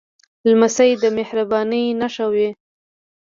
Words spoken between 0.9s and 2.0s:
د مهربانۍ